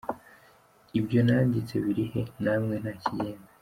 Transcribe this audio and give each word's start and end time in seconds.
ibyo 0.99 1.19
nanditse 1.27 1.73
biri 1.83 2.05
he? 2.11 2.21
namwe 2.43 2.75
nta 2.83 2.93
kigenda. 3.01 3.49